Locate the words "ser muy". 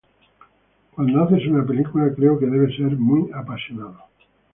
2.75-3.29